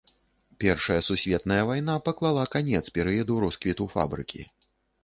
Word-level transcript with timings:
Першая 0.63 0.97
сусветная 1.09 1.59
вайна 1.73 1.99
паклала 2.09 2.49
канец 2.57 2.83
перыяду 2.99 3.33
росквіту 3.47 3.83
фабрыкі. 3.95 4.41